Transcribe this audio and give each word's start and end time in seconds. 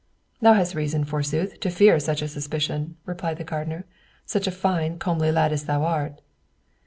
"Thou 0.41 0.53
hast 0.53 0.73
reason, 0.73 1.03
forsooth, 1.03 1.59
to 1.59 1.69
fear 1.69 1.99
such 1.99 2.23
a 2.23 2.27
suspicion," 2.27 2.97
replied 3.05 3.37
the 3.37 3.43
gardener, 3.43 3.85
"such 4.25 4.47
a 4.47 4.51
fine, 4.51 4.97
comely 4.97 5.31
lad 5.31 5.53
as 5.53 5.65
thou 5.65 5.83
art." 5.83 6.21